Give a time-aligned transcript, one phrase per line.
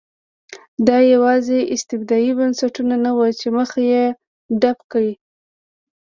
[0.87, 4.03] دا یوازې استبدادي بنسټونه نه وو چې مخه یې
[4.61, 5.13] ډپ کړه.